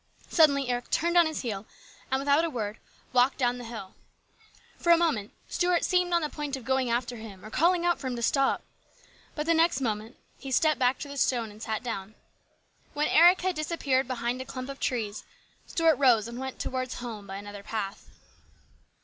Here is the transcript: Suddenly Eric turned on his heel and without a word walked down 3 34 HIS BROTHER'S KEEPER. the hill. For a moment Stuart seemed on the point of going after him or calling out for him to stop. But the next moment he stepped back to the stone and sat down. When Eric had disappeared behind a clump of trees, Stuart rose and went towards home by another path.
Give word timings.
Suddenly 0.31 0.67
Eric 0.67 0.89
turned 0.89 1.15
on 1.15 1.27
his 1.27 1.41
heel 1.41 1.67
and 2.09 2.17
without 2.19 2.43
a 2.43 2.49
word 2.49 2.79
walked 3.13 3.37
down 3.37 3.57
3 3.57 3.65
34 3.65 3.67
HIS 3.67 3.67
BROTHER'S 3.67 4.01
KEEPER. 4.01 4.17
the 4.17 4.45
hill. 4.47 4.79
For 4.83 4.91
a 4.91 4.97
moment 4.97 5.31
Stuart 5.47 5.83
seemed 5.83 6.11
on 6.13 6.21
the 6.23 6.29
point 6.29 6.55
of 6.55 6.65
going 6.65 6.89
after 6.89 7.17
him 7.17 7.45
or 7.45 7.51
calling 7.51 7.85
out 7.85 7.99
for 7.99 8.07
him 8.07 8.15
to 8.15 8.23
stop. 8.23 8.63
But 9.35 9.45
the 9.45 9.53
next 9.53 9.79
moment 9.79 10.17
he 10.39 10.51
stepped 10.51 10.79
back 10.79 10.97
to 11.01 11.07
the 11.07 11.17
stone 11.17 11.51
and 11.51 11.61
sat 11.61 11.83
down. 11.83 12.15
When 12.95 13.09
Eric 13.09 13.41
had 13.41 13.53
disappeared 13.55 14.07
behind 14.07 14.41
a 14.41 14.45
clump 14.45 14.69
of 14.69 14.79
trees, 14.79 15.23
Stuart 15.67 15.97
rose 15.97 16.27
and 16.27 16.39
went 16.39 16.57
towards 16.57 16.95
home 16.95 17.27
by 17.27 17.35
another 17.35 17.61
path. 17.61 18.09